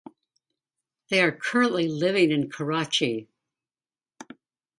[1.11, 3.29] They are currently living in Karachi.